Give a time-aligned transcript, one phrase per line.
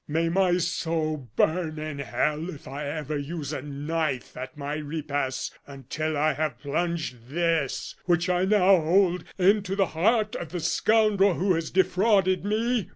[0.07, 5.51] May my soul burn in hell if I ever use a knife at my repasts
[5.67, 11.35] until I have plunged this, which I now hold, into the heart of the scoundrel
[11.35, 12.89] who has defrauded me!"